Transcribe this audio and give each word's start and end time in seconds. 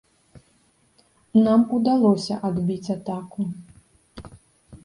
Нам 1.47 1.61
удалося 1.79 2.39
адбіць 2.49 2.91
атаку. 2.97 3.41